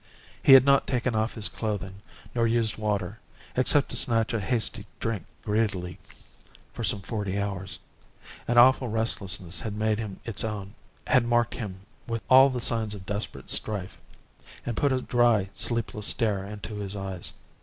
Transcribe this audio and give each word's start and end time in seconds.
He 0.41 0.53
had 0.53 0.65
not 0.65 0.87
taken 0.87 1.13
off 1.13 1.35
his 1.35 1.47
clothing 1.47 1.97
nor 2.33 2.47
used 2.47 2.75
water, 2.75 3.19
except 3.55 3.89
to 3.89 3.95
snatch 3.95 4.33
a 4.33 4.39
hasty 4.39 4.87
drink 4.99 5.27
greedily, 5.45 5.99
for 6.73 6.83
some 6.83 7.01
forty 7.01 7.39
hours. 7.39 7.77
An 8.47 8.57
awful 8.57 8.87
restlessness 8.87 9.59
had 9.59 9.75
made 9.75 9.99
him 9.99 10.19
its 10.25 10.43
own, 10.43 10.73
had 11.05 11.23
marked 11.23 11.53
him 11.53 11.81
with 12.07 12.23
all 12.31 12.49
the 12.49 12.59
signs 12.59 12.95
of 12.95 13.05
desperate 13.05 13.47
strife, 13.47 13.99
and 14.65 14.75
put 14.75 14.91
a 14.91 15.03
dry, 15.03 15.51
sleepless 15.53 16.07
stare 16.07 16.45
into 16.45 16.77
his 16.77 16.95
eyes. 16.95 17.33